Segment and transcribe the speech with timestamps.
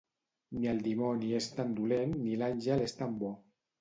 [0.61, 3.31] Ni el dimoni és tan dolent ni l'àngel és tan bo